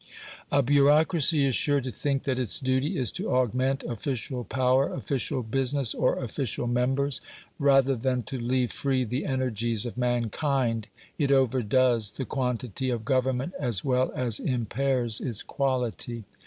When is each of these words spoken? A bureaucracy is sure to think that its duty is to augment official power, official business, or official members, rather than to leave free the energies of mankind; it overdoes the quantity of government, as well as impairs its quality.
A 0.51 0.63
bureaucracy 0.63 1.45
is 1.45 1.53
sure 1.55 1.79
to 1.79 1.91
think 1.91 2.23
that 2.23 2.39
its 2.39 2.59
duty 2.59 2.97
is 2.97 3.11
to 3.11 3.29
augment 3.29 3.83
official 3.83 4.43
power, 4.43 4.91
official 4.91 5.43
business, 5.43 5.93
or 5.93 6.15
official 6.17 6.65
members, 6.65 7.21
rather 7.59 7.95
than 7.95 8.23
to 8.23 8.39
leave 8.39 8.71
free 8.71 9.03
the 9.03 9.25
energies 9.27 9.85
of 9.85 9.99
mankind; 9.99 10.87
it 11.19 11.31
overdoes 11.31 12.13
the 12.13 12.25
quantity 12.25 12.89
of 12.89 13.05
government, 13.05 13.53
as 13.59 13.85
well 13.85 14.11
as 14.15 14.39
impairs 14.39 15.21
its 15.21 15.43
quality. 15.43 16.23